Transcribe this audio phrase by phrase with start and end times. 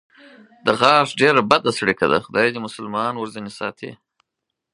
[0.65, 3.91] د غاښ ډېره بده څړیکه ده، خدای دې مسلمان ورځنې ساتي.